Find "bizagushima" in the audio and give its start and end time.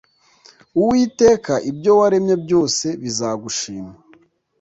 3.01-3.93